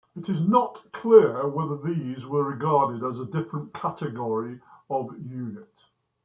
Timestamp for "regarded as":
2.43-3.19